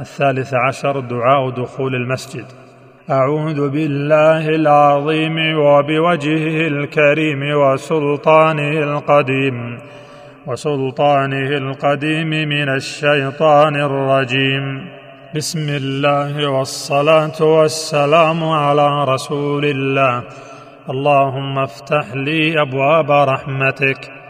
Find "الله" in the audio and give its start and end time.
15.68-16.50, 19.64-20.22